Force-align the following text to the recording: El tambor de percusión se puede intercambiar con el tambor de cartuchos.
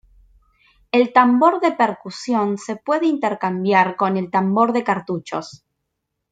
El 0.91 1.13
tambor 1.13 1.59
de 1.61 1.73
percusión 1.73 2.57
se 2.57 2.75
puede 2.75 3.05
intercambiar 3.05 3.95
con 3.95 4.17
el 4.17 4.31
tambor 4.31 4.73
de 4.73 4.83
cartuchos. 4.83 5.63